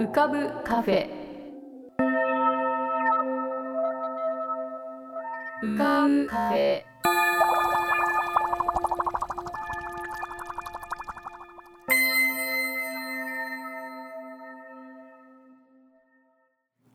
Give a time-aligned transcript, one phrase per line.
[0.00, 1.10] 浮かぶカフェ。
[5.62, 6.82] 浮かぶカフェ。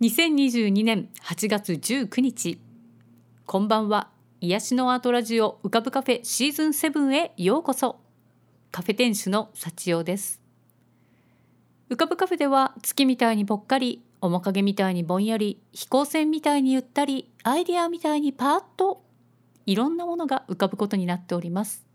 [0.02, 2.59] 2022年8月19日。
[3.45, 4.09] こんばんは。
[4.41, 7.99] 癒しのアートラジオ浮かぶカフェシーズン7へようこそ。
[8.72, 10.45] カフェ店主の幸代です。
[11.88, 19.03] 浮かぶカフェでは月みたいにぽっかり面影みたいにぼんやり飛行船みたいにゆったりアイデアみたいにパーッと
[19.67, 21.85] いろんなものが浮かぶことになっております。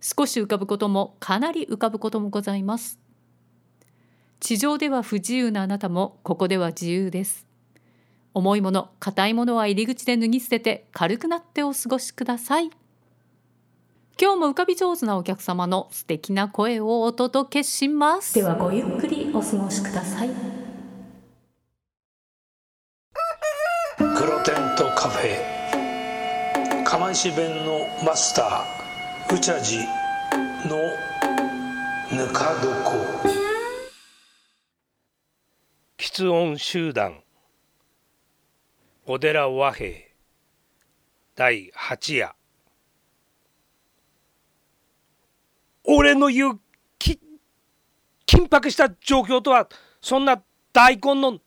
[0.00, 3.00] 少し浮かぶこともかなり浮かぶこともございます。
[4.38, 7.46] 地上では不自由なあなたもここでは自由です。
[8.34, 12.70] 重いもの硬いものは入り口で脱ぎ捨てて軽くなってお過ごしください。
[14.22, 18.34] 今日も浮かび上手なお客様の素敵な声をお届けします。
[18.34, 20.30] ではごゆっくりお過ごしください。
[23.96, 26.84] 黒テントカフェ。
[26.84, 30.76] 釜石弁のマスターうちゃじの
[32.12, 32.90] ぬか床。
[35.96, 37.22] 喫音集団。
[39.06, 39.94] 小寺和平。
[41.34, 42.34] 第八夜
[45.92, 46.60] 俺の言う
[48.26, 49.68] 緊迫した状況とは
[50.00, 50.40] そんな
[50.72, 51.40] 大根の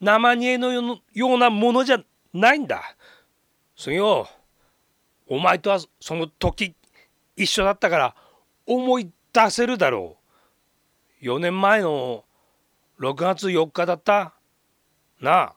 [0.00, 1.98] 生煮えのようなものじゃ
[2.32, 2.94] ないんだ。
[3.76, 4.28] 杉よ
[5.26, 6.76] お前とはその時
[7.36, 8.14] 一緒だったから
[8.66, 10.16] 思い出せるだろ
[11.20, 11.24] う。
[11.24, 12.24] 4年前の
[13.00, 14.34] 6月4日だった
[15.20, 15.54] なあ。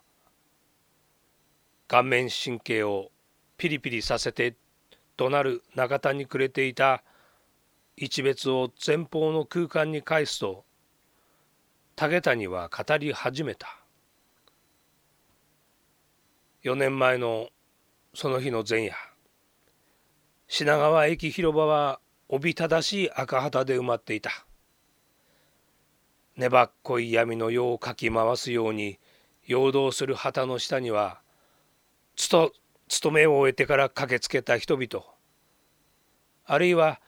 [1.88, 3.12] 顔面神経を
[3.58, 4.56] ピリピリさせて
[5.16, 7.04] 怒鳴る中田にくれていた
[8.04, 10.66] 一別を前方の空間に返すと
[11.96, 13.78] 武谷は語り始めた。
[16.64, 17.50] 4年前の
[18.16, 18.96] その日の前夜
[20.48, 24.32] 品川駅広場はおびただしい赤旗で埋まっていた。
[26.38, 29.00] 粘っこい闇の世をかき回すように
[29.46, 31.22] 陽動する旗の下には
[32.16, 32.52] つと
[32.88, 35.06] 務めを終えてから駆けつけた人々。
[36.46, 37.00] あるいは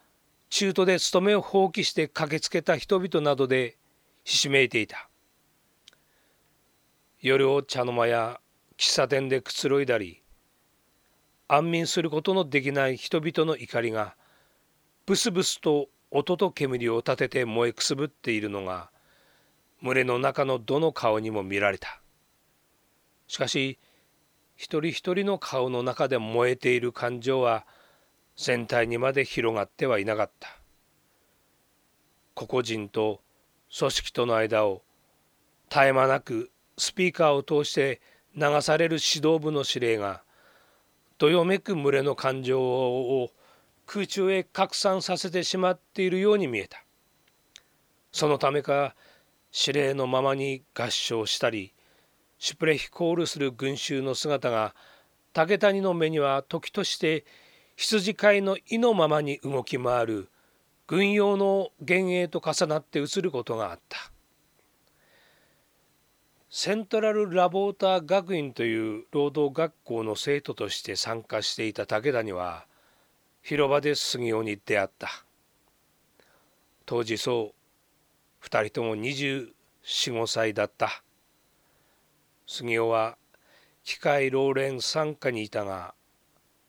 [0.55, 3.75] 中途で勤めを放棄して駆けつけた人々などで
[4.23, 5.09] ひしめいていた。
[7.19, 8.39] 夜を茶の間や
[8.77, 10.21] 喫茶店でくつろいだり
[11.47, 14.15] 安眠することのできない人々の怒りが
[15.07, 18.91] ブスブスと音と煙を立てて燃えくすぶっているのが
[19.81, 21.99] 群れの中のどの顔にも見られた。
[23.25, 23.79] しかし
[24.55, 27.65] 一人一人の顔の中で燃えている感情は
[28.35, 30.49] 全体にまで広がってはいなかった。
[32.33, 33.21] 個々人と
[33.77, 34.81] 組織との間を
[35.69, 38.01] 絶え間なくスピーカーを通して
[38.35, 40.23] 流される指導部の指令が
[41.17, 43.29] どよめく群れの感情を
[43.85, 46.83] 空中へ拡散させてしまっているように見えた。
[48.11, 48.95] そのためか
[49.53, 51.73] 指令のままに合唱したり
[52.39, 54.75] シュプレヒコールする群衆の姿が
[55.33, 57.25] 竹谷の目には時として
[57.75, 60.29] 羊飼いの意のままに動き回る
[60.85, 64.11] 軍用の幻影と重なって映ることがあった。
[66.49, 72.67] セントラル・ラボーター学院という労働学校の生徒として参加していた武田には
[73.41, 75.09] 広場で杉尾に出会った。
[76.85, 77.55] 当時そ
[78.41, 81.03] う2人とも245歳だった。
[82.45, 83.17] 杉尾は
[83.83, 85.95] 機械老練傘下にいたが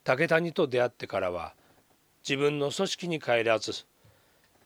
[0.05, 1.55] 武谷と出会ってからは
[2.29, 3.73] 自分の組織に帰らず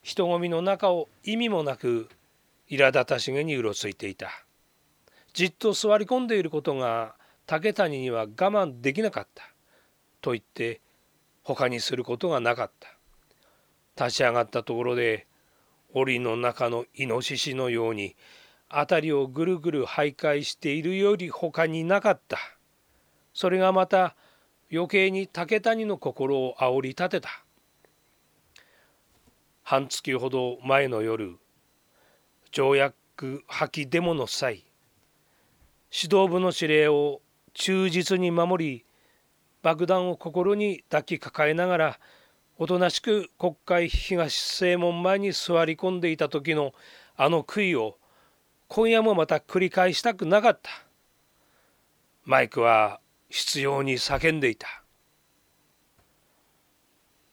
[0.03, 2.09] 人混みの中を意味もなく
[2.71, 4.31] 苛立たしげにうろついていた。
[5.33, 7.15] じっと座り込んでいることが
[7.47, 9.45] 竹谷には我慢できなかった。
[10.21, 10.81] と言って
[11.43, 12.71] 他にすることがなかっ
[13.97, 14.05] た。
[14.05, 15.27] 立ち上がったところで
[15.95, 18.17] 檻の中のイノシシのように
[18.69, 22.39] 辺りをぐるぐる徘徊しているより他になかった。
[23.33, 24.15] それがまた
[24.71, 27.45] 余計に竹谷の心を煽り立てた。
[29.63, 31.37] 半月ほど前の夜
[32.53, 34.65] 条約破棄デモの際
[35.93, 37.21] 指導部の指令を
[37.53, 38.85] 忠実に守り
[39.63, 42.01] 爆弾を心に抱きかかえながら
[42.57, 46.73] おとなしく国会東正門前に座り込んでいた時の
[47.17, 47.99] あの悔いを
[48.69, 50.71] 今夜もまた繰り返したくなかった。
[52.25, 54.83] マイクは執拗に叫んでいた。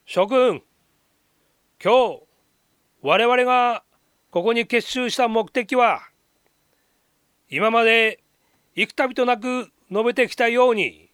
[0.06, 0.62] 諸君
[1.83, 2.24] 今日
[3.01, 3.83] 我々が
[4.30, 6.01] ここに結集した目的は
[7.50, 8.19] 今まで
[8.75, 11.09] 幾度となく述べてきたように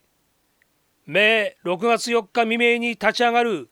[1.06, 1.20] 明
[1.64, 3.70] 6月4日未明に立ち上がる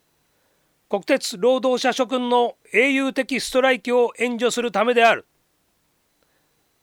[0.90, 5.26] 国鉄労働者諸君の英雄的ストライキを援助するためである。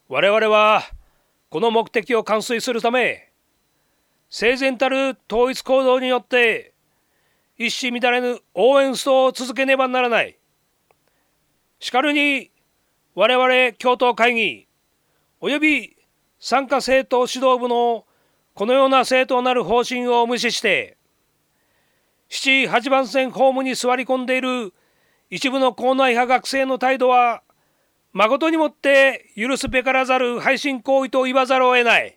[0.09, 0.83] 我々は
[1.51, 3.26] この目的を完遂するため
[4.29, 6.73] 整然たる統一行動によって
[7.59, 10.37] 一糸乱れぬ応援ストを続けねばならない
[11.79, 12.51] しかるに
[13.15, 14.69] 我々共闘会議
[15.41, 15.97] 及び
[16.39, 18.05] 参加政党指導部の
[18.55, 20.97] このような政党なる方針を無視して
[22.31, 24.73] 7、8番線ホームに座り込んでいる
[25.31, 27.43] 一部の校内派学生の態度は
[28.13, 32.16] 誠にもって許すべからざる配信行為と言わざるを得ない。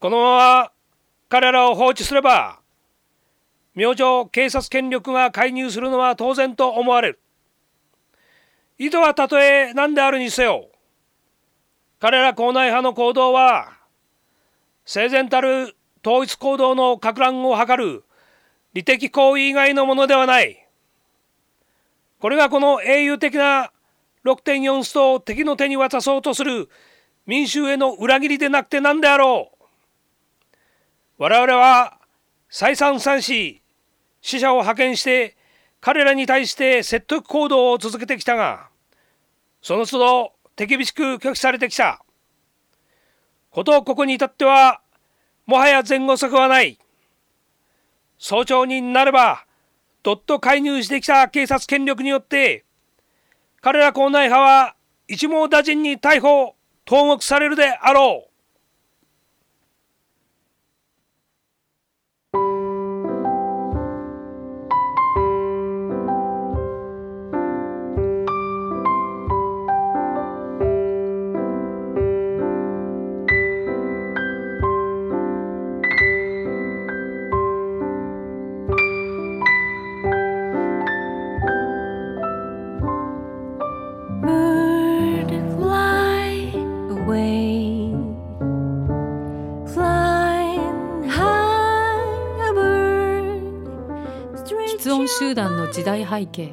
[0.00, 0.72] このまま
[1.28, 2.60] 彼らを放置すれば
[3.74, 7.20] 明星警察権力が介入するのは当然と思われる。
[8.78, 10.68] 意図はたとえ何であるにせよ
[11.98, 13.72] 彼ら校内派の行動は
[14.84, 18.04] 整然たる統一行動の攪乱を図る
[18.74, 20.64] 利的行為以外のものではない。
[22.20, 23.72] これがこの英雄的な
[24.24, 26.68] 6.4ストを敵の手に渡そうとする
[27.26, 29.57] 民衆への裏切りでなくて何であろう。
[31.18, 31.98] 我々は
[32.48, 33.60] 再三三し
[34.20, 35.36] 死者を派遣して
[35.80, 38.68] 彼らに対して説得行動を続けてきたが
[39.60, 42.04] その都度手厳しく拒否されてきた。
[43.50, 44.80] ことここに至っては
[45.46, 46.78] もはや前後策はない。
[48.18, 49.44] 早朝になれば
[50.04, 52.64] どっと介入してきた警察権力によって
[53.60, 54.76] 彼ら校内派は
[55.08, 56.54] 一網打尽に逮捕
[56.84, 58.27] 投獄されるであろう。
[95.28, 96.52] 音集団の時代背景。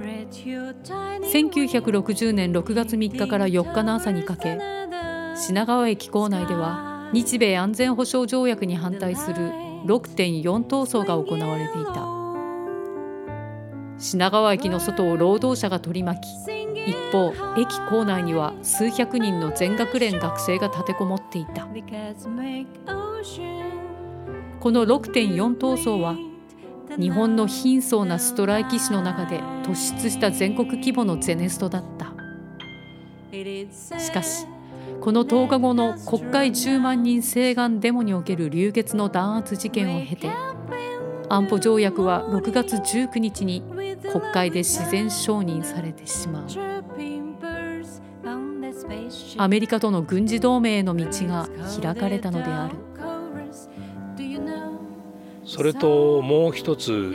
[0.00, 4.58] 1960年6月3日から4日の朝にかけ
[5.36, 9.36] 品川駅構内では日米安全保障条約に反対する
[9.84, 12.08] 6.4闘争が行われていた。
[13.98, 16.28] 品川駅の外を労働者が取り巻き
[16.86, 21.66] 一方駅構内には数百人の全学連学生が立てこもっていた。
[24.60, 26.16] この6.4闘争は
[26.98, 32.12] 日本の貧相なストライキ史の中で突出した全国規模のゼネストだった
[33.98, 34.46] しかし
[35.00, 40.28] この10日後の国会10万人請願デモにおける流血の弾圧事件を経て
[41.28, 43.62] 安保条約は6月19日に
[44.10, 46.46] 国会で自然承認されてしまう
[49.38, 51.48] アメリカとの軍事同盟への道が
[51.80, 52.91] 開かれたのである。
[55.44, 57.14] それともう一つ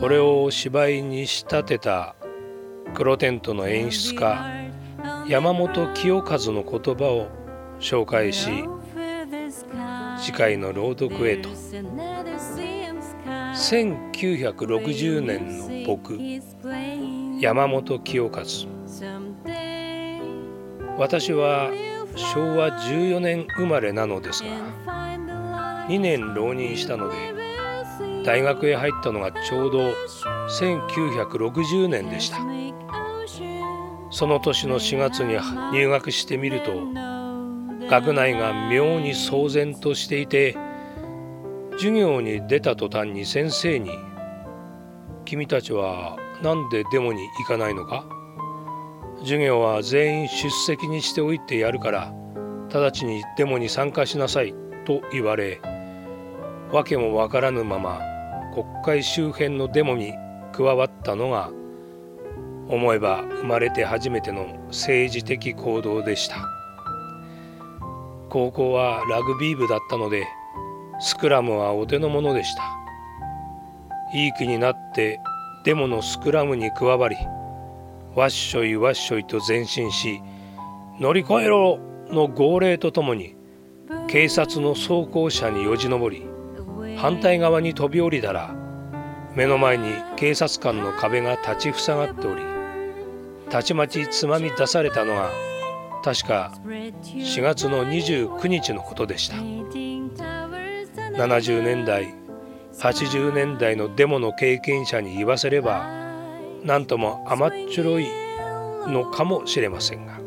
[0.00, 2.16] これを芝居に仕立てた
[2.94, 4.70] 黒テントの演出家
[5.28, 7.28] 山本清和の言葉を
[7.80, 8.64] 紹介し
[10.18, 11.50] 次回の朗読へと。
[13.56, 16.18] 1960年の僕
[17.40, 18.42] 山本清和。
[20.98, 21.70] 私は
[22.16, 24.95] 昭和14年生まれなのですが
[25.88, 27.14] 2年浪人したので
[28.24, 29.92] 大学へ入ったのがちょうど
[30.48, 32.38] 1960年でした。
[34.10, 35.36] その年の4月に
[35.72, 36.72] 入学してみると
[37.88, 40.56] 学内が妙に騒然としていて
[41.72, 43.90] 授業に出た途端に先生に
[45.26, 48.06] 「君たちは何でデモに行かないのか
[49.20, 52.12] 授業は全員出席にしておいてやるから
[52.72, 54.54] 直ちにデモに参加しなさい」
[54.86, 55.60] と言われ
[56.72, 58.00] 訳もわからぬまま
[58.54, 60.14] 国会周辺のデモに
[60.52, 61.50] 加わったのが
[62.68, 66.36] 思えば生まれて初めての政治的行動でした。
[68.28, 70.26] 高校はラグビー部だったので
[70.98, 72.62] スクラムはお手の物でした。
[74.14, 75.20] いい気になって
[75.64, 77.16] デモのスクラムに加わり
[78.14, 80.22] わっしょいわっしょいと前進し
[81.00, 83.36] 乗り越えろの号令とともに
[84.08, 86.35] 警察の装甲車によじ登り
[87.06, 88.52] 反対側に飛び降りたら
[89.36, 92.42] 目の前に警察官の壁が立ちふさがっており
[93.48, 95.30] たちまちつまみ出されたのが
[96.02, 99.36] 確か4月の29日のことでした。
[99.36, 102.12] 70年代
[102.74, 105.86] 80年代のデモの経験者に言わせれば
[106.64, 108.08] 何とも甘っちょろい
[108.88, 110.18] のかもしれませんが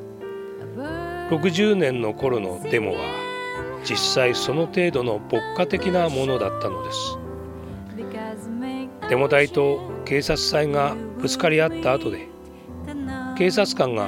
[1.30, 3.29] 60年の頃のデモは
[3.84, 7.18] 実際その程度の牧歌的なものだったのです
[9.10, 12.28] デモ隊と警察隊がぶつかり合った後で
[13.38, 14.08] 警察官が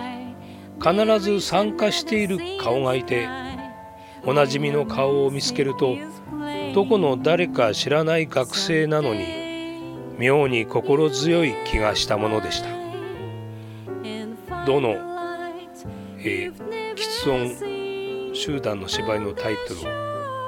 [0.93, 3.29] 必ず参加している顔がいて
[4.25, 5.97] おなじみの顔を見つけると
[6.75, 9.25] どこの誰か知らない学生なのに
[10.19, 12.69] 妙に心強い気がしたものでした。
[14.67, 14.97] どの、
[16.19, 16.55] えー、
[16.97, 19.85] 喫音集団の芝居のタイトルを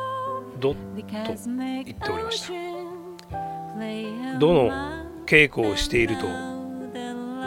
[0.58, 2.52] 「ど」と言っておりました。
[4.40, 4.70] どの
[5.26, 6.26] 稽古をしていると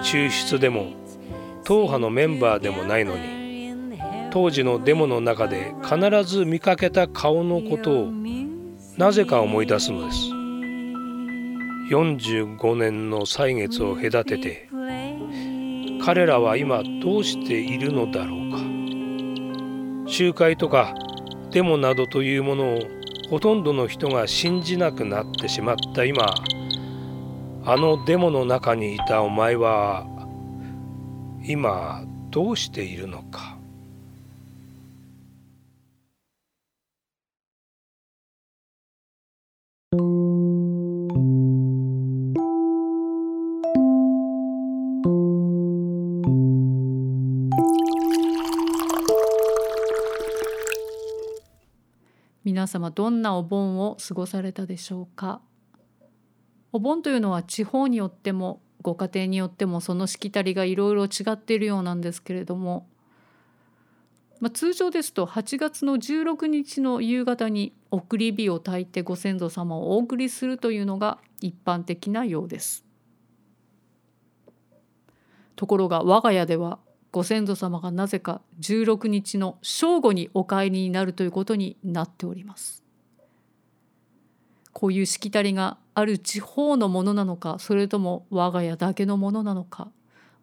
[0.04, 0.94] 抽出でも
[1.66, 3.74] 党派のメンバーでもないのに
[4.32, 8.12] 当時のデモの中で必ず見かけた顔のことを
[9.00, 10.30] なぜか思い出すのです。
[11.90, 14.68] 45年の歳月を隔てて
[16.04, 18.58] 彼らは今どうしているのだろうか。
[20.12, 20.94] 集会とか
[21.52, 22.80] デモなどというものを
[23.30, 26.04] ほとんどの人が信じなくなってしまった。
[26.04, 26.36] 今
[27.64, 30.06] あのデモの中にいたお前は
[31.46, 33.49] 今どうしているのか。
[52.60, 55.40] 皆様どんなお盆を過ごされたでしょうか？
[56.74, 62.90] お盆というのは地方によってもご家庭によってもそのしきたりがいろいろ違っているようなんですけれども、
[64.42, 72.84] まあ、通常ですと8月の16日の夕方に送り火を焚いてご先祖様をお送りするというのが一般的なようです。
[75.56, 76.80] ところが我が家では
[77.12, 82.84] ご先祖様がなぜか16日の正午にお帰りになるということになっております。
[84.74, 89.92] こういうしきたりがある地方のものなのかそれとも我が家だけのものなのか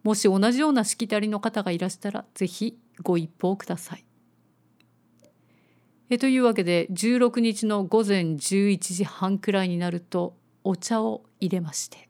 [0.03, 4.05] もし同じようなしきたりの方がいらしたら是非ご一報ください。
[6.09, 12.06] えというわけで16日の午前11時半くらいになるとお茶を入れまして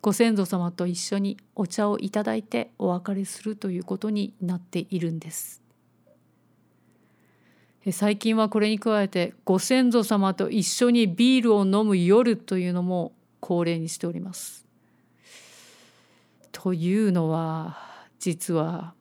[0.00, 5.62] ご先祖様と一緒にお茶をいただいてお別れするということになっているんです。
[7.92, 14.66] 最近はこれに加えてご先祖様と一緒にビールを飲む夜というのも恒例にしております。
[16.50, 17.78] というのは
[18.18, 18.94] 実は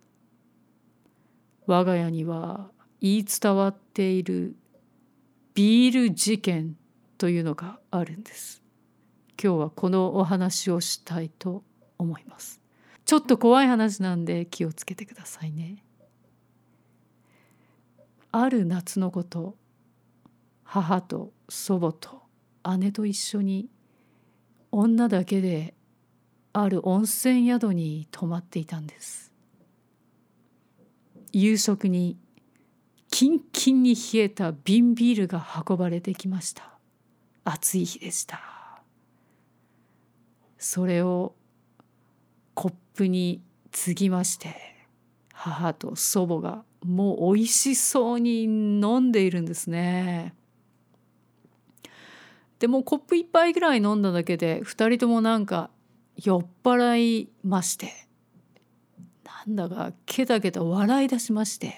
[1.65, 2.69] 我が家には
[3.01, 4.55] 言い伝わっている
[5.55, 6.75] ビール事件
[7.17, 8.64] というのがあるんです。
[9.41, 11.63] 今日はこのお話をしたいと
[11.97, 12.61] 思います。
[13.05, 15.83] ちょっと怖い話なんで気をつけてくださいね。
[18.31, 19.55] ある夏のこと
[20.65, 22.23] 母と祖母と
[22.77, 23.69] 姉と一緒に
[24.73, 25.73] 女だけで
[26.51, 29.31] ある温泉宿に泊まっていたんです
[31.31, 32.17] 夕食に
[33.09, 36.77] キンキンに冷えた瓶ビールが運ばれてきました
[37.45, 38.54] 暑い日でした
[40.65, 41.35] それを
[42.55, 43.39] コップに
[43.71, 44.55] 継ぎまして
[45.31, 50.33] 母と祖母がもう美味しそうに飲んでいるんですね。
[52.57, 55.69] でもコップ1杯ぐらい飲んだだけで2人ともなんか
[56.15, 57.91] 酔っ払いまして
[59.23, 61.75] なんだかケタケタ笑い出しまして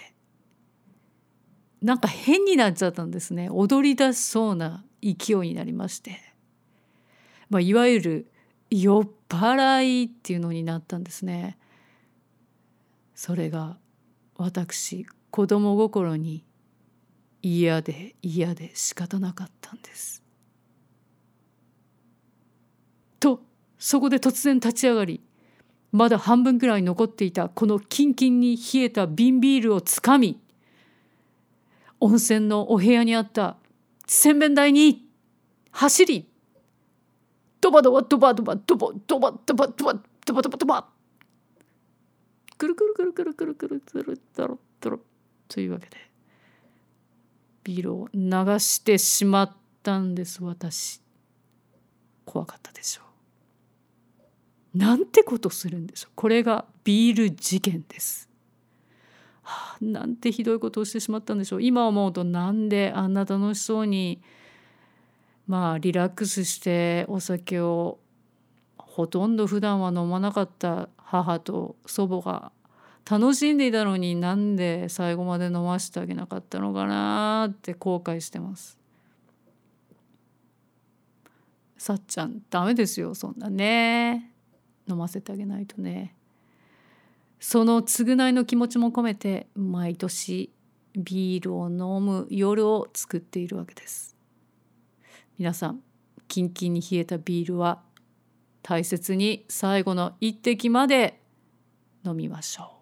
[1.82, 6.22] なんか変になっちゃったんですね踊り出しそうな勢いになりまして、
[7.50, 8.32] まあ、いわゆる
[8.70, 11.58] 酔っ払いっていうのになったんですね。
[13.16, 13.78] それが
[14.36, 16.46] 私子供心に
[17.42, 20.22] 嫌で嫌で仕方なかったんです
[23.20, 23.42] と
[23.80, 25.22] そこで突然立ち上がり
[25.92, 30.40] まだ半分くらい残っていたこのキンキンに冷えた瓶ビールをつかみ
[32.00, 33.58] 温泉のお部屋にあった
[34.06, 35.08] 洗面台に
[35.72, 36.30] 走り
[37.60, 39.94] ドバドバドバドバドバドバドバドバ
[40.26, 40.88] ドバドバドバ
[42.58, 45.00] くるくるくるくるくるくるくるドロドロ
[45.48, 45.98] というわけで
[47.64, 48.22] ビールを流
[48.60, 51.02] してしまったんです私
[52.26, 53.02] 怖かったでしょ
[54.76, 58.30] うなんてことするんでしょうこれがビール事件です
[59.42, 64.22] はあ、なんてひどいことをしてしまったんでしょう今思うとなんであんな楽しそうに
[65.48, 68.00] まあリラックスしてお酒を
[68.78, 72.52] ほとんど普段は飲まなかった母と祖母が
[73.10, 78.78] 楽しんでいたのになんで最後まで飲ませてあげなかったのかなって後悔してます。
[81.78, 84.34] さっちゃんダメですよそんなね。
[84.90, 86.16] 飲ませてあげないとね。
[87.40, 90.52] その償いの気持ちも込めて毎年
[90.98, 94.17] ビールを飲む夜を作っているわけです。
[95.38, 95.82] 皆さん
[96.28, 97.84] キンキンに冷えたビールは
[98.64, 101.22] 大切に最後の一滴まで
[102.04, 102.80] 飲みましょ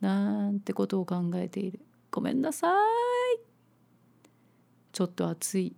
[0.00, 0.04] う。
[0.04, 1.80] なんてことを考えている。
[2.10, 3.40] ごめんなさい。
[4.92, 5.76] ちょっと暑い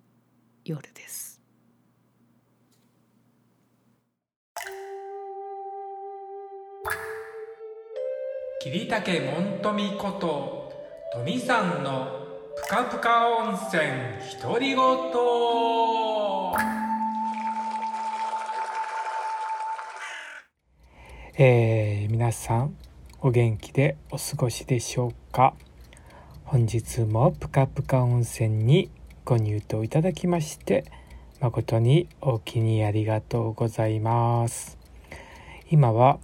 [0.65, 1.41] 夜です。
[8.63, 10.73] 桐竹門富こと
[11.15, 12.23] 富さんの
[12.57, 13.83] ぷかぷか温泉
[14.41, 15.62] 独り言。
[21.35, 22.77] えー、皆さん
[23.23, 25.55] お元気でお過ごしでしょうか？
[26.45, 28.91] 本日もぷかぷか温泉に
[29.25, 30.85] ご入湯いただきまして
[31.41, 34.77] 誠にお気にありがとうございます
[35.71, 36.19] 今は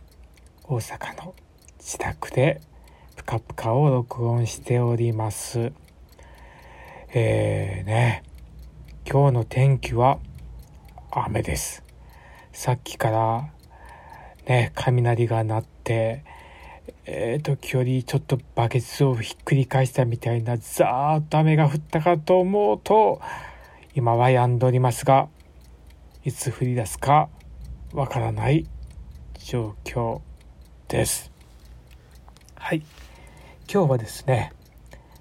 [0.65, 1.35] 大阪の
[1.79, 2.61] 自宅で
[3.17, 5.73] ぷかぷかを録音しております。
[7.15, 8.23] えー、ね、
[9.11, 10.19] 今日の天気は
[11.11, 11.83] 雨です。
[12.53, 13.49] さっきから
[14.49, 16.25] ね、雷が鳴って、
[17.05, 23.21] えー、時折ちょっとバケツをひっくり返したみたいなザーッと雨が降ったかと思うと、
[23.95, 25.29] 今は止んでおりますが、
[26.25, 27.29] いつ降り出すか
[27.93, 28.67] わからない
[29.39, 30.23] 状況
[30.89, 31.31] です。
[32.55, 32.83] はい。
[33.71, 34.55] 今日はですね、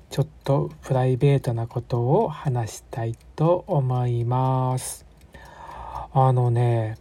[0.09, 5.05] ちょっとプライベートなことを話したいと思います。
[6.13, 6.97] あのね、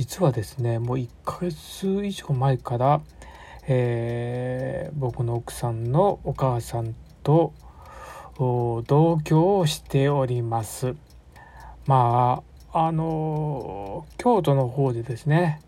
[0.00, 3.02] 実はですね、もう1ヶ月以上前から、
[3.68, 7.52] えー、僕の奥さんのお母さんと
[8.38, 10.94] 同居をしております。
[11.84, 15.60] まあ、あの、京都の方でですね、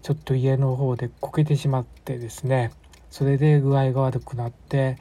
[0.00, 2.70] ちょっと家の方でこけてしまってですね、
[3.10, 4.96] それで具合が悪くなって、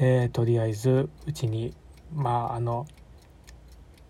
[0.00, 1.74] えー、とりあえずうちに
[2.12, 2.88] まああの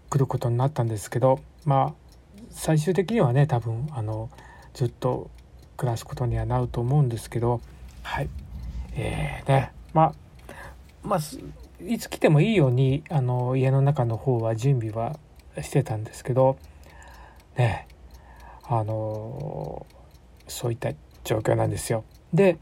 [0.08, 1.99] 来ることになったんですけどまあ
[2.50, 4.30] 最終的にはね多分あの
[4.74, 5.30] ずっと
[5.76, 7.60] 暮らすことにはなると思うんですけど
[8.02, 8.28] はい
[8.94, 10.14] えーね、まあ
[11.02, 11.20] まあ
[11.84, 15.18] いつ来てもいいようにあの家の中の方は準備は
[15.62, 16.58] してたんですけど
[17.56, 17.86] ね
[18.64, 19.86] あの
[20.48, 20.92] そういった
[21.24, 22.04] 状況なんですよ。
[22.32, 22.58] で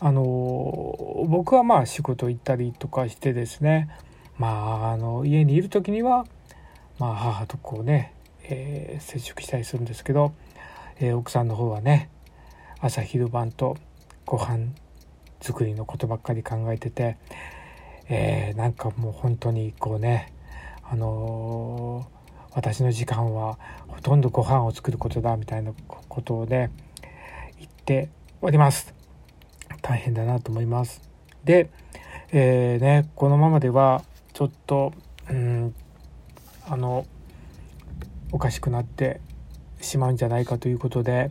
[0.00, 0.22] あの
[1.28, 3.88] 僕はまあ仕事行ったりとかしてですね
[4.38, 6.26] まああの家にいる時には、
[6.98, 8.12] まあ、母とこうね、
[8.44, 10.32] えー、接触したりするんですけど、
[10.98, 12.10] えー、奥さんの方はね
[12.80, 13.76] 朝昼晩と
[14.26, 14.68] ご飯
[15.40, 17.16] 作りのことばっかり考えてて、
[18.08, 20.32] えー、なんかもう本当にこうね
[20.82, 22.06] あの
[22.52, 25.72] 私の時間はほとんどご飯を作ることだみたいな
[26.08, 26.70] ことをね
[27.58, 28.94] 言っております。
[29.84, 31.02] 大変だなと思います。
[31.44, 31.68] で、
[32.32, 34.02] えー、ね、このままでは
[34.32, 34.92] ちょっと、
[35.28, 35.74] うん、
[36.66, 37.06] あの、
[38.32, 39.20] おかしくなって
[39.80, 41.30] しまうんじゃないかということで、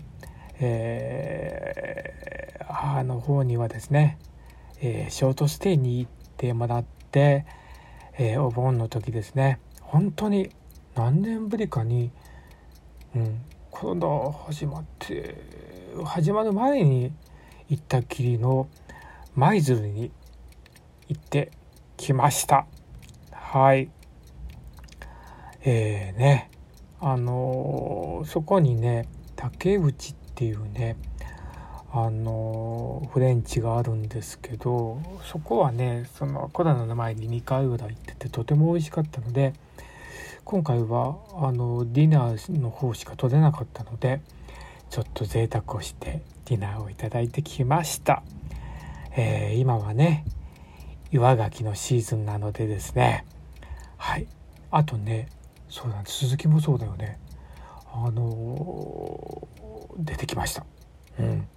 [0.59, 4.17] えー、母の方にはですね、
[4.81, 7.45] えー、ショートステイに行ってもらって、
[8.17, 10.49] えー、お盆の時ですね本当に
[10.95, 12.11] 何年ぶりかに、
[13.15, 15.35] うん、コロナ始まって
[16.05, 17.11] 始まる前に
[17.69, 18.67] 行ったきりの
[19.35, 20.11] 舞鶴に
[21.07, 21.51] 行って
[21.97, 22.67] きました。
[23.31, 23.89] はい。
[25.63, 26.52] えーね。
[27.03, 30.95] あの、そこにね竹内っていうね
[31.91, 39.53] あのフレンチがあるんですけどそこはねそのコロナの前に2回ぐらい行っててとても美味しかったので
[40.43, 44.21] 今回はあのディナーの方しか取れなかったので
[44.89, 48.23] ちょっと贅沢をしてディナーをいただいてきました、
[49.15, 50.25] えー、今はね
[51.11, 53.23] 岩牡蠣のシーズンなのでですね。
[53.97, 54.25] はい。
[54.71, 55.29] あとね
[55.73, 56.19] そうなんです。
[56.19, 57.17] 鈴木もそうだよね。
[57.91, 60.67] あのー、出てきました。
[61.19, 61.47] うん。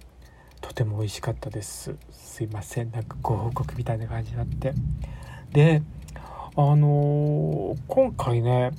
[0.59, 1.95] とても美味しかったです。
[2.09, 2.89] すいません。
[2.89, 4.73] なんかご報告みたいな感じになって。
[5.51, 5.83] で
[6.55, 8.71] あのー、今回ね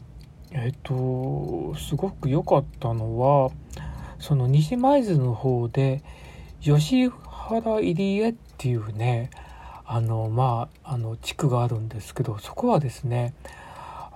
[0.51, 3.53] えっとすごく良かったのは
[4.19, 6.03] その西舞鶴の方で
[6.61, 9.31] 吉原入江っていうね
[9.87, 13.35] あのまああの地区があるんですけどそこはですね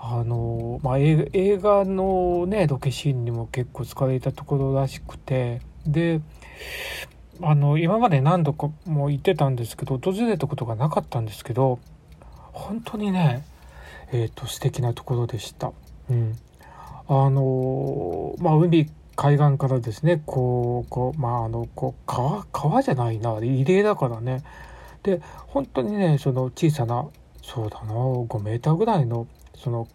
[0.04, 5.60] あの、まあ、映画のねロケシーンにも結構使われたところらしくて。
[5.86, 6.20] で
[7.40, 11.80] あの今まで何度かも行ってたんですけど訪れたことがなかったんですけど
[12.52, 13.44] 本当にね
[14.12, 15.72] えっ、ー、と素敵なところでした。
[16.10, 16.36] うん、
[17.08, 24.42] あのまあ海海岸からですねこうこうまああのこう川川じゃないな入江だからね。
[25.02, 27.06] で本当にねその小さな
[27.42, 29.26] そうだな5メーターぐらいの
[29.62, 29.86] その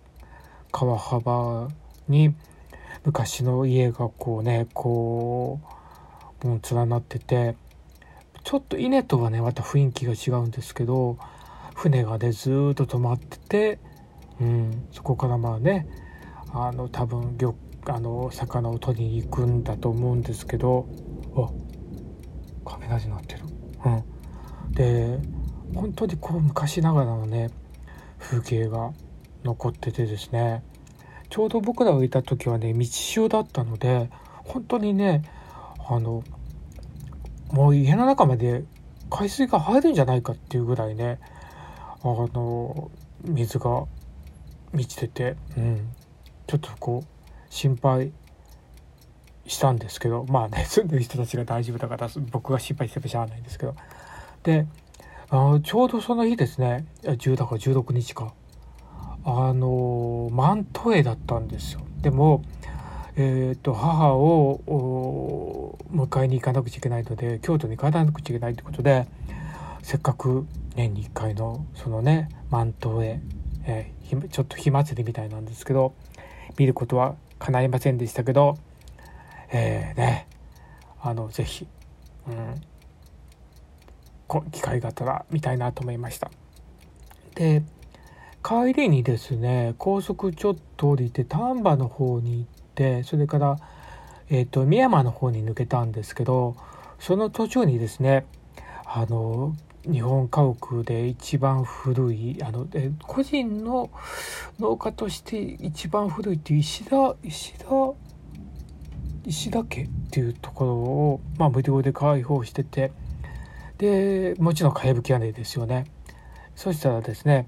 [0.71, 1.67] 川幅
[2.07, 2.33] に
[3.03, 5.59] 昔の家がこうねこ
[6.43, 7.55] うも、う、連なってて
[8.43, 11.17] ちょっと稲とはねまた雰囲気が違うんですけど
[11.75, 13.79] 船がねずっと止まってて、
[14.39, 15.87] うん、そこからまあね
[16.53, 17.53] あの多分漁
[17.87, 20.87] あの魚を取りに行くんだと思うんですけど
[21.35, 21.49] あ
[22.65, 23.41] 雷鳴ってる。
[23.85, 25.19] うん、で
[25.73, 27.49] 本当にこう昔ながらのね
[28.17, 28.91] 風景が
[29.47, 30.61] 残っててですね。
[31.29, 34.09] ちょうど僕らがいた時はね道潮だったので
[34.45, 35.23] 本当にね
[35.89, 36.23] あの
[37.51, 38.63] もう家の中まで
[39.09, 41.19] 海水が入るんじゃないかっていうぐらいね
[42.01, 42.91] あの
[43.23, 43.85] 水が
[44.73, 45.89] 満ちてて、うん、
[46.45, 47.07] ちょっとこう
[47.49, 48.11] 心配
[49.47, 53.75] したんですけどまあね 住んでる人たちが大丈夫だから僕が心配してもしゃあないんですけど。
[54.43, 54.65] で
[55.29, 58.33] あちょうどその日ですね10だから16日か。
[59.29, 62.43] あのマント絵だったんですよでも
[63.19, 69.07] えーと、母を迎えに行かなくちゃいけないので京都に帰らなくちゃいけないということで
[69.81, 73.19] せっかく年に1回のそのね万灯絵、
[73.65, 75.95] えー、ちょっと火祭りみたいなんですけど
[76.59, 78.55] 見ることは叶いませんでしたけど
[79.51, 80.27] えー、ね
[81.01, 81.67] あの是非、
[82.27, 82.31] う
[84.39, 86.29] ん、機会があったら見たいなと思いました。
[87.33, 87.63] で
[88.47, 93.57] 帰りにですね高速ちょっと降りて丹波の方に行ってそれから、
[94.29, 96.55] えーと、と山の方に抜けたんですけど
[96.97, 98.25] その途中にですね
[98.85, 103.89] あの日本家屋で一番古いあのえ個人の
[104.59, 107.65] 農家として一番古いっていう石田石田
[109.25, 112.93] 石田家っていうところを、まあ、無料で開放してて
[113.77, 115.85] でもちろんかやぶき屋根ですよね。
[116.55, 117.47] そしたらですね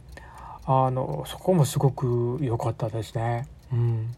[0.71, 3.47] あのそこもすごく良かったですね。
[3.73, 4.15] うん、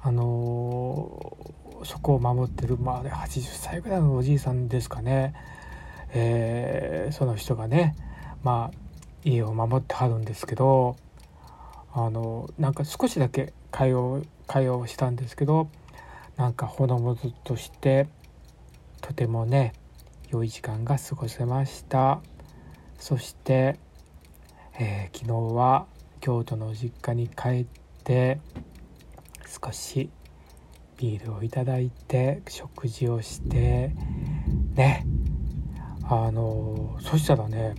[0.00, 1.36] あの
[1.84, 5.32] そこを守ってるまあ80歳ぐらいのおじいさんですかね、
[6.12, 7.94] えー、その人がね
[8.42, 8.76] まあ
[9.24, 10.96] 家を守ってはるんですけど
[11.92, 15.70] あのなんか少しだけ会話会話をしたんですけど
[16.36, 18.08] なんかほのぼのとして
[19.02, 19.72] とてもね
[20.30, 22.20] 良い時間が過ごせました。
[22.98, 23.78] そして、
[24.80, 25.86] えー、昨日は
[26.22, 27.66] 京都の実家に帰っ
[28.04, 28.38] て
[29.44, 30.08] 少し
[30.96, 33.92] ビールをいただいて食事をして
[34.74, 35.04] ね。
[36.04, 37.74] あのそしたらね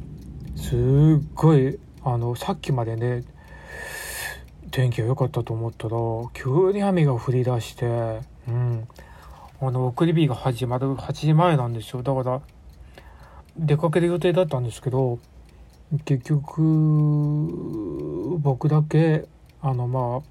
[0.55, 0.77] すっ
[1.33, 3.23] ごいあのさっきまでね
[4.71, 5.97] 天気が良かったと思ったら
[6.33, 8.87] 急に雨が降り出してうん。
[9.61, 12.03] あの送り火が始まる8時前なんですよ。
[12.03, 12.41] だから
[13.55, 15.19] 出かける予定だったんですけど
[16.05, 16.61] 結局
[18.39, 19.27] 僕だけ
[19.61, 20.23] あのま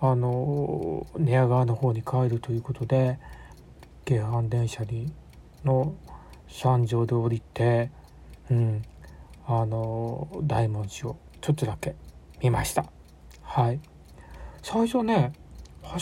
[0.00, 3.18] ああの寝屋川の方に帰るということで
[4.04, 5.10] 京阪電車に
[5.64, 5.94] の
[6.48, 7.90] 山上で降りて、
[8.50, 8.82] うん、
[9.46, 11.96] あの大文字をちょっとだけ
[12.42, 12.84] 見ました。
[13.42, 13.80] はい。
[14.62, 15.32] 最初ね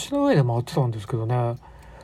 [0.08, 1.54] 橋の上で回ってたんですけどね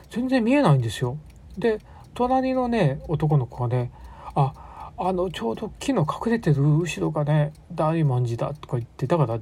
[0.09, 1.17] 全然見えないんですよ。
[1.57, 1.79] で
[2.13, 3.91] 隣のね男の子がね
[4.35, 4.70] あ
[5.03, 9.39] あのちょうど木の隠れてる後ろがね大文字だとか言ってだからあ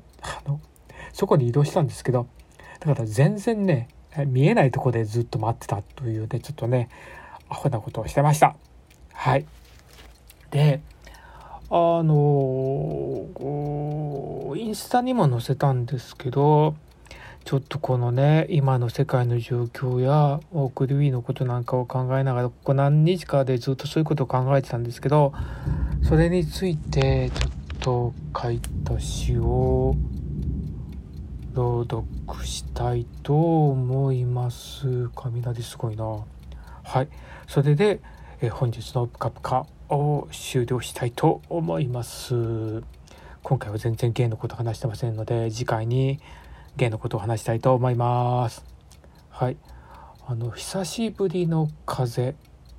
[0.48, 0.62] の
[1.12, 2.28] そこに移動したんですけど
[2.80, 3.90] だから全然ね
[4.28, 6.88] 見えないとこでずっと待ってたというねちょっとね
[7.50, 8.56] アホなことをしてました。
[9.12, 9.46] はい。
[10.52, 10.80] で
[11.70, 13.28] あの
[14.56, 16.76] インスタにも載せたんですけど
[17.50, 25.34] ちょっとこのね今の世界の状況やオークルウィーのことなんかを考えながらここ何日かでずっとそういうことを考えてたんですけど
[26.08, 29.96] それについてちょっと書いた詩を
[31.56, 32.06] 朗読
[32.46, 35.10] したいと思います。
[35.16, 36.06] 雷すごいな。
[36.84, 37.08] はい。
[37.48, 38.00] それで
[38.42, 42.84] え本日のプカプカを終了したいと思います。
[43.42, 46.20] 今回は全然ゲイのこと話してませんので次回に
[46.78, 48.64] ゲイのことを話したいと思います。
[49.30, 49.58] はい。
[50.26, 52.36] あの久しぶりの風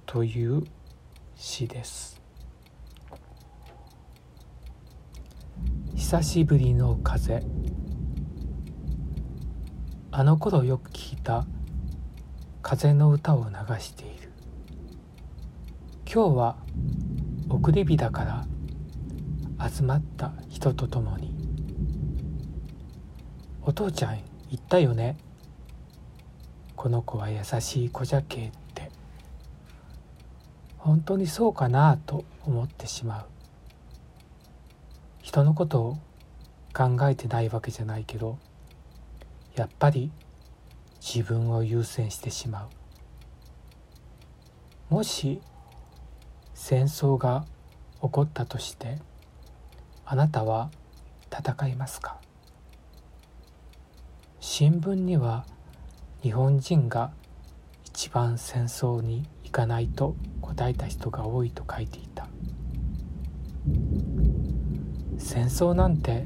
[0.06, 0.64] という
[1.34, 2.20] 詩です。
[5.94, 7.42] 久しぶりの風。
[10.12, 11.46] あの頃よく聞いた
[12.62, 14.32] 風の歌を流している。
[16.12, 16.56] 今日は
[17.48, 18.44] 送り火だか
[19.58, 21.39] ら集まった人と共に。
[23.62, 24.18] お父ちゃん
[24.50, 25.16] 言ったよね。
[26.76, 28.90] この子は優しい子じゃけって。
[30.78, 33.26] 本当にそうかなと思ってしまう。
[35.20, 35.98] 人のことを
[36.74, 38.38] 考えてないわけじゃないけど
[39.54, 40.10] やっぱり
[41.00, 42.68] 自分を優先してしま
[44.90, 44.94] う。
[44.94, 45.40] もし
[46.54, 47.44] 戦争が
[48.00, 48.98] 起こったとして
[50.04, 50.70] あなたは
[51.30, 52.18] 戦いますか？
[54.42, 55.44] 新聞には
[56.22, 57.12] 日本人が
[57.84, 62.26] 一番戦争に行かないと答えた人が多いと書いていた。
[65.18, 66.24] 戦争なんて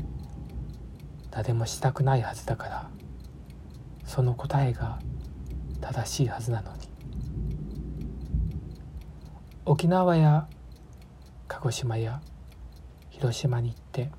[1.32, 2.90] 誰もしたくないはずだから
[4.04, 5.00] その答えが
[5.80, 6.88] 正しいはずなのに。
[9.66, 10.46] 沖縄や
[11.48, 12.22] 鹿児島や
[13.10, 14.12] 広島に行って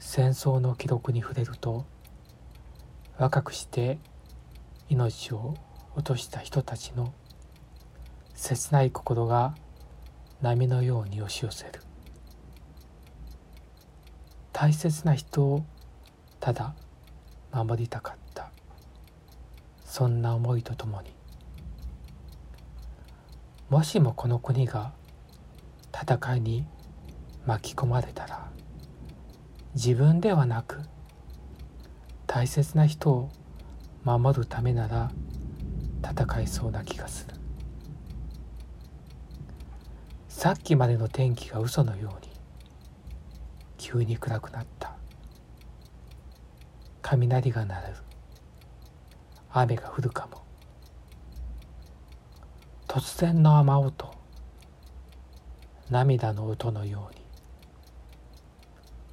[0.00, 1.86] 戦争の記録に触れると
[3.18, 3.98] 若くして
[4.88, 5.54] 命を
[5.94, 7.14] 落とした人たちの
[8.34, 9.54] 切ない心が
[10.42, 11.80] 波のように押し寄せる。
[14.52, 15.64] 大切な人を
[16.40, 16.74] ただ
[17.52, 18.50] 守りたかった。
[19.84, 21.14] そんな思いとともに。
[23.70, 24.92] もしもこの国が
[25.92, 26.66] 戦いに
[27.46, 28.50] 巻き込まれたら
[29.74, 30.82] 自分ではなく
[32.26, 33.30] 大切な人を
[34.04, 35.10] 守るためなら
[36.02, 37.34] 戦いそうな気がする。
[40.28, 42.30] さっきまでの天気が嘘のように
[43.78, 44.96] 急に暗くなった。
[47.02, 47.94] 雷が鳴る。
[49.50, 50.42] 雨が降るかも。
[52.86, 54.12] 突然の雨音。
[55.88, 57.24] 涙の音のように。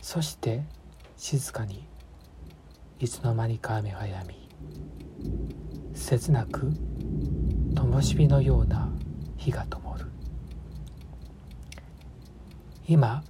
[0.01, 0.63] そして
[1.15, 1.87] 静かに
[3.03, 4.49] いつの間にか雨が止み
[5.93, 6.71] 切なく
[7.75, 8.87] 灯火のような
[9.35, 10.05] 火が灯る。
[12.87, 13.21] 今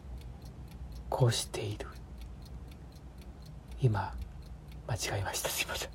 [1.10, 1.88] こうしている。
[3.82, 4.14] 今
[4.88, 5.50] 間違えました。
[5.50, 5.90] すいません。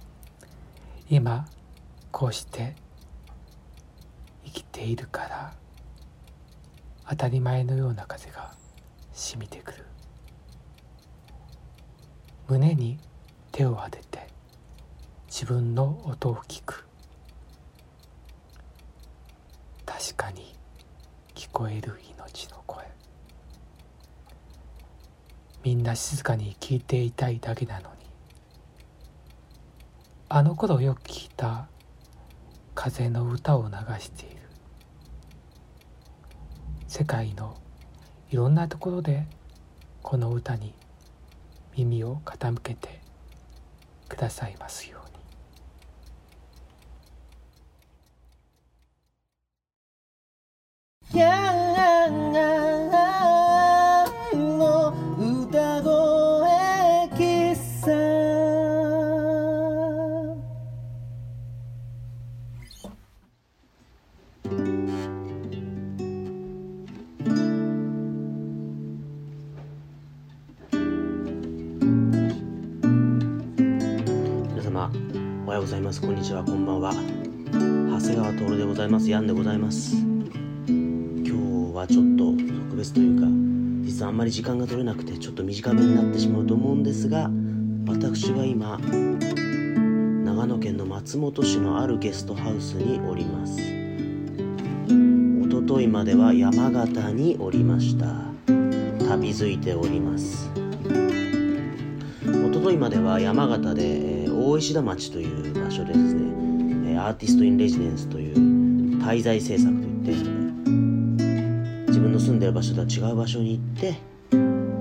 [1.08, 1.46] 今
[2.10, 2.74] こうして
[4.44, 5.54] 生きているから
[7.08, 8.54] 当たり前のような風が
[9.12, 9.86] 染みてくる。
[12.48, 12.98] 胸に
[13.58, 14.28] 手を当てて
[15.26, 16.86] 自分の音を聞く。
[19.84, 20.54] 確かに
[21.34, 22.86] 聞こえる命の声。
[25.64, 27.96] みんな静かに聞いていたいだけなのに。
[30.28, 31.66] あの頃よく聞いた
[32.76, 34.36] 風の歌を流している。
[36.86, 37.56] 世界の
[38.30, 39.26] いろんなところで
[40.04, 40.74] この歌に
[41.76, 43.07] 耳を傾けて
[44.08, 45.18] くださいますように。
[51.14, 52.67] お
[75.88, 76.02] ます。
[76.02, 76.44] こんにちは。
[76.44, 76.92] こんばんは。
[76.92, 79.08] 長谷川徹でございます。
[79.08, 79.96] ヤンでございます。
[79.96, 80.06] 今
[80.66, 81.30] 日
[81.74, 82.32] はちょっと
[82.64, 83.26] 特別というか
[83.86, 87.30] 実はあんまり時間が取れなくてちょっと短めになってしまうと思うんですが
[87.86, 88.76] 私は今
[90.24, 93.58] 長野県の松本市のあるゲストハウスにおります。
[95.42, 98.06] おと昨日までは山形におりました。
[99.08, 100.50] 旅づいております。
[102.20, 108.36] 一昨日までは山形で、大石田町という所でですねアーティスト・イン・レジデンスという
[109.00, 110.10] 滞在制作といって
[111.88, 113.94] 自分の住んでる場所とは違う場所に行って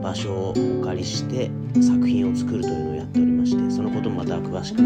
[0.02, 4.78] 場所をお借りして作品を作るというのをやっておりましてそのこともまた詳しく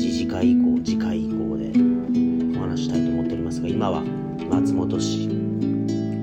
[0.00, 4.02] 次次回以降次回以降でお話ししたいと思っておりますが今は
[4.50, 5.28] 松本市。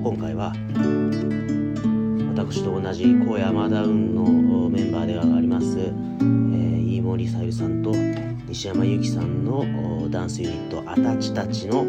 [0.02, 0.52] 今回は
[2.34, 4.41] 私と同じ高山ダウンの
[7.52, 7.92] 森さんと
[8.48, 11.84] 西山由紀さんのダンスユニットあたちたちの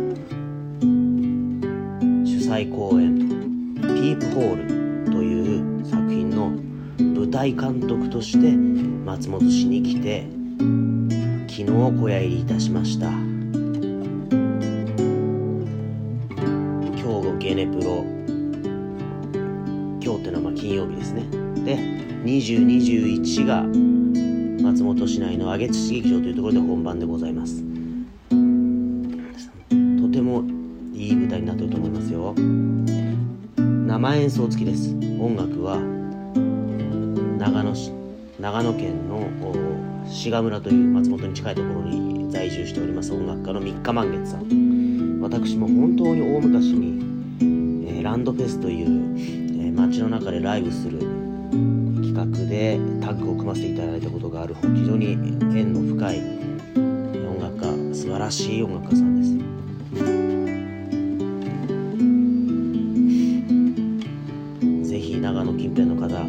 [2.26, 3.18] 主催公演
[3.80, 6.52] 「ピープホール」という作品の
[6.98, 10.28] 舞台監督として松本市に来て
[11.48, 13.10] 昨日小屋入りいたしました。
[13.10, 13.24] 今
[17.22, 18.04] 日ゲネプロ
[20.02, 21.24] 今日ってのはまあ金曜日ですね。
[21.64, 21.78] で
[22.26, 23.66] 2021が
[24.74, 27.62] 松本市内の上津市劇場というところで本番でございます。
[27.62, 27.64] と
[30.12, 30.44] ても
[30.96, 32.34] いい舞台になってると思いますよ。
[33.56, 34.90] 生演奏付きです。
[35.22, 35.78] 音楽は
[37.38, 37.92] 長野市
[38.40, 39.30] 長野県の
[40.08, 43.14] 志賀村という松本に近いところに在住しております。
[43.14, 45.20] 音楽家の三日満月さん。
[45.22, 51.13] 私も本当に大昔に、えーランドフェスという、えー街の中でライブする
[52.32, 56.20] 画でタッグを組ませていただいたことがある非常に縁の深い
[56.76, 59.34] 音楽家素晴らしい音楽家さんです。
[64.90, 66.24] ぜひ長野近辺の方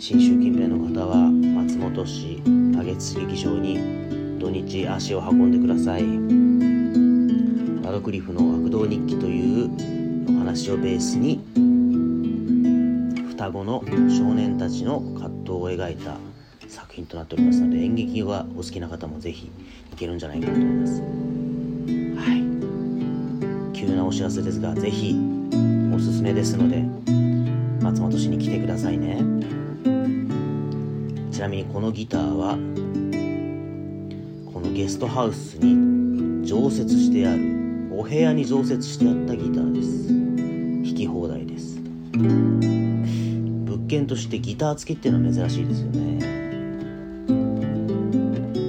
[0.00, 6.02] 信州近辺の方は松本市上津劇場に土日足を運んでください。
[7.84, 9.70] ラドクリフの悪道日記という
[10.28, 11.40] お話をベースに
[13.54, 16.16] 双子の少年たちの葛藤を描いた
[16.66, 19.46] 作品となっておりますので演劇がお好きな方もぜひ
[19.92, 21.00] いけるんじゃないかなと思います。
[21.00, 22.34] は
[23.72, 23.72] い。
[23.72, 25.16] 急なお知らせですがぜひ
[25.94, 26.82] おすすめですので
[27.80, 29.18] 松本市に来てくださいね。
[31.30, 32.54] ちなみにこのギターは
[34.52, 37.40] このゲストハウスに常設してある
[37.92, 40.08] お部屋に常設してあったギターです。
[40.08, 42.83] 弾き放題です。
[43.86, 46.44] 件としてギター付きっていうのは珍しいですよね。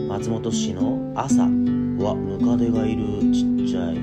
[0.08, 1.47] 松本市の朝は
[2.15, 3.95] ムカデがいるちっちゃい。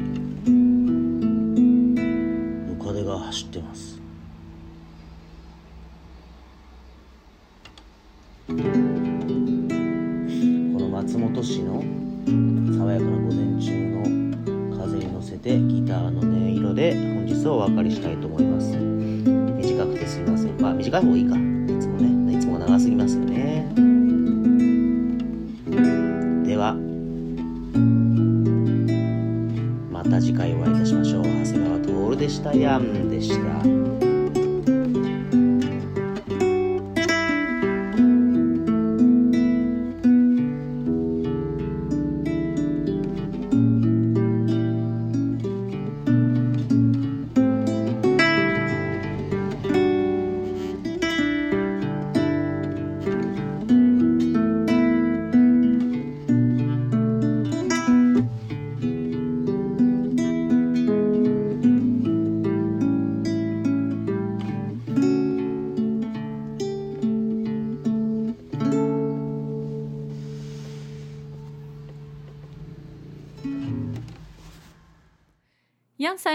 [2.72, 3.91] ムカデが走ってます。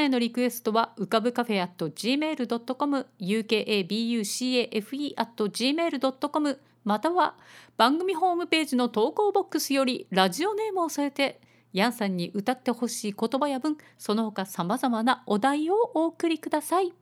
[0.07, 7.35] へのリクエストは浮かぶカフェ at gmail.com ukabucafe at gmail.com または
[7.75, 11.41] 番組ホームページの投稿ボックスよりラジオネームを添えて
[11.73, 16.93] ヤンさんに歌ってほしい言葉や文その他さまざまなお題をお送りください。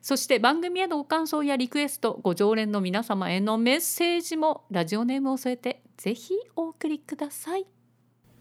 [0.00, 7.66] そして番組へのご感想やリクエストご常連の皆様へのメッセージもラジオネームを添えてぜひお送りください。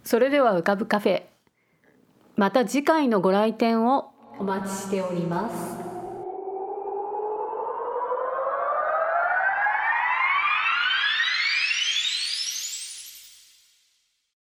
[0.03, 1.36] それでは浮かぶカフェ。
[2.37, 5.86] また次回のご来店をお待ちしております。